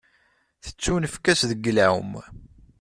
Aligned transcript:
Tettunefk-as 0.63 1.41
deg 1.49 1.63
lεum. 1.75 2.11